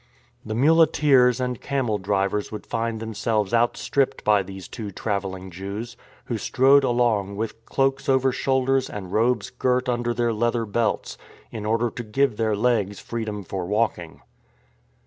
The 0.43 0.55
muleteers 0.55 1.39
and 1.39 1.61
camel 1.61 1.99
drivers 1.99 2.51
would 2.51 2.65
find 2.65 2.99
them 2.99 3.13
selves 3.13 3.53
outstripped 3.53 4.23
by 4.23 4.41
these 4.41 4.67
two 4.67 4.89
travelling 4.89 5.51
Jews, 5.51 5.95
who 6.25 6.39
strode 6.39 6.83
along 6.83 7.35
with 7.35 7.63
cloaks 7.67 8.09
over 8.09 8.31
shoulders 8.31 8.89
and 8.89 9.13
robes 9.13 9.51
girt 9.51 9.87
under 9.87 10.11
their 10.11 10.33
leather 10.33 10.65
belts, 10.65 11.19
in 11.51 11.67
order 11.67 11.91
to 11.91 12.01
give 12.03 12.37
their 12.37 12.55
legs 12.55 12.99
freedom 12.99 13.43
for 13.43 13.67
walking. 13.67 14.21